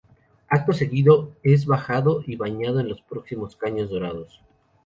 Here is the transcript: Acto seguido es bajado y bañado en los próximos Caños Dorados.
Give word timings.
Acto 0.49 0.73
seguido 0.73 1.35
es 1.43 1.67
bajado 1.67 2.23
y 2.25 2.35
bañado 2.35 2.79
en 2.79 2.89
los 2.89 3.01
próximos 3.03 3.55
Caños 3.55 3.91
Dorados. 3.91 4.41